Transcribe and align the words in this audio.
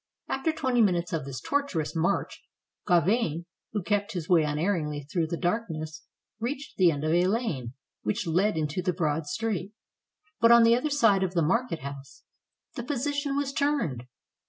After 0.27 0.51
twenty 0.51 0.81
minutes 0.81 1.13
of 1.13 1.25
this 1.25 1.39
tortuous 1.39 1.95
march, 1.95 2.41
Gau 2.87 3.01
vain, 3.01 3.45
who 3.71 3.83
kept 3.83 4.13
his 4.13 4.27
way 4.27 4.41
unerringly 4.41 5.01
through 5.03 5.27
the 5.27 5.37
darkness, 5.37 6.01
reached 6.39 6.75
the 6.77 6.89
end 6.89 7.03
of 7.03 7.13
a 7.13 7.27
lane 7.27 7.75
which 8.01 8.25
led 8.25 8.57
into 8.57 8.81
the 8.81 8.93
broad 8.93 9.27
street, 9.27 9.73
but 10.39 10.51
on 10.51 10.63
the 10.63 10.75
other 10.75 10.89
side 10.89 11.21
of 11.21 11.35
the 11.35 11.43
market 11.43 11.81
house. 11.81 12.23
The 12.73 12.81
position 12.83 13.35
was 13.37 13.53
turned. 13.53 14.07